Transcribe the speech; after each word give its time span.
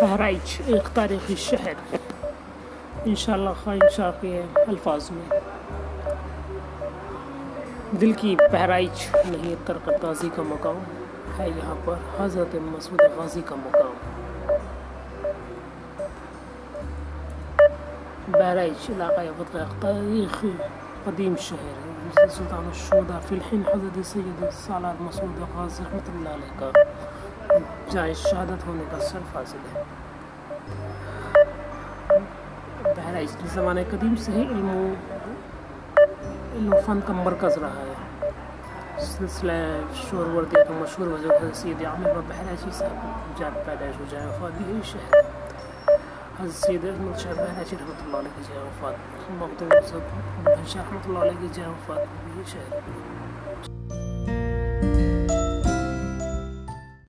بہرائچ 0.00 0.60
ایک 0.66 0.88
تاریخی 0.94 1.34
شہر 1.36 1.96
انشاءاللہ 3.04 3.50
خواہشہ 3.64 4.10
کے 4.20 4.42
الفاظ 4.54 5.10
میں۔ 5.10 5.38
دل 8.00 8.12
کی 8.12 8.36
بہرائچ 8.52 9.08
نہیں 9.14 9.54
ترک 9.66 9.90
تازی 10.00 10.28
کا 10.34 10.42
مقام 10.42 10.78
ہے 11.38 11.48
یہاں 11.48 11.74
پر۔ 11.84 11.94
حضرت 12.20 12.54
مسعود 12.54 13.00
غازی 13.16 13.40
کا 13.46 13.54
مقام۔ 13.54 13.92
بہرائچ 18.28 18.90
علاقہ 18.90 19.20
فتح 19.38 19.74
تاریخی 19.80 20.50
قدیم 21.04 21.34
شہر 21.40 21.64
ہے۔ 21.64 21.92
جسے 22.06 22.26
سلطان 22.36 22.64
الشہداء 22.66 23.18
فی 23.28 23.34
الحین 23.34 23.62
حضرت 23.66 24.06
سید 24.06 24.44
سالار 24.66 24.94
مسعود 25.00 25.56
غازی 25.56 25.82
رحمۃ 25.82 26.14
اللہ 26.14 26.28
علیہ 26.28 26.58
کا 26.58 26.70
جائے، 27.92 28.14
شہادت 28.14 28.66
ہونے 28.66 28.84
کا 28.90 28.98
سر 29.00 29.18
فاصل 29.32 29.58
ہے۔ 29.74 29.82
بہرحال 32.08 32.94
بہرائچ 32.96 33.54
زمانہ 33.54 33.80
قدیم 33.90 34.14
سے 34.24 34.32
ہی 34.32 34.42
علم 34.42 34.68
و 34.70 34.94
علم 35.98 36.72
و 36.74 36.80
فن 36.86 37.00
کا 37.06 37.12
مرکز 37.12 37.58
رہا 37.58 37.82
ہے۔ 37.86 38.30
سلسلہ 39.06 39.52
شور 40.00 40.26
وردی 40.34 40.64
کا 40.68 40.74
مشہور 40.78 41.06
وجہ 41.06 41.26
حضرت 41.26 41.56
سید 41.56 41.84
عامر 41.86 42.16
و 42.16 42.22
بہرائچی 42.28 42.64
جی 42.64 42.78
صاحب 42.78 43.38
جات 43.38 43.64
پیدائش 43.66 44.00
ہو 44.00 44.04
جائے، 44.10 44.26
وفات 44.26 44.52
بھی 44.56 44.72
یہی 44.72 44.82
شہر 44.92 45.26
حضرت 46.40 46.54
سید 46.54 46.84
احمد 46.88 47.18
شاہ 47.20 47.32
بہرائچی 47.34 47.76
جی 47.76 47.76
رحمۃ 47.80 48.04
اللہ 48.04 48.16
علیہ 48.16 48.36
کی 48.36 48.42
جائے 48.48 48.62
وفات۔ 48.62 49.30
مقدم 49.40 49.68
شاہ 50.72 50.82
رحمۃ 50.82 51.04
اللہ 51.06 51.18
علیہ 51.18 51.40
کی 51.40 51.48
جائے 51.54 51.68
وفات 51.68 52.06
بھی 52.24 52.40
یہی 52.40 52.50
شہر 52.52 53.97